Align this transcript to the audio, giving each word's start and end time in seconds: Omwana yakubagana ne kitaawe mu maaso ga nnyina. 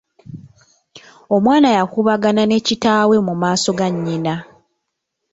Omwana 1.35 1.69
yakubagana 1.77 2.43
ne 2.45 2.57
kitaawe 2.65 3.15
mu 3.27 3.33
maaso 3.41 3.69
ga 3.77 3.87
nnyina. 3.93 4.35